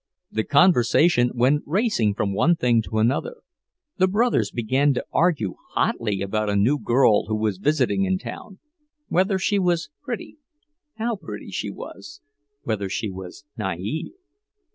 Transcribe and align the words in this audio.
The 0.31 0.43
conversation 0.43 1.29
went 1.35 1.61
racing 1.67 2.15
from 2.15 2.33
one 2.33 2.55
thing 2.55 2.81
to 2.89 2.97
another. 2.97 3.35
The 3.97 4.07
brothers 4.07 4.49
began 4.49 4.95
to 4.95 5.05
argue 5.11 5.57
hotly 5.75 6.23
about 6.23 6.49
a 6.49 6.55
new 6.55 6.79
girl 6.79 7.27
who 7.27 7.35
was 7.35 7.59
visiting 7.59 8.05
in 8.05 8.17
town; 8.17 8.57
whether 9.09 9.37
she 9.37 9.59
was 9.59 9.91
pretty, 10.01 10.37
how 10.95 11.17
pretty 11.17 11.51
she 11.51 11.69
was, 11.69 12.19
whether 12.63 12.89
she 12.89 13.11
was 13.11 13.45
naive. 13.55 14.13